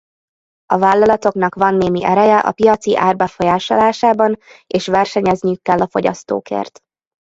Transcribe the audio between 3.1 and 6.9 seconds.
befolyásolásában és versenyezniük kell a fogyasztókért.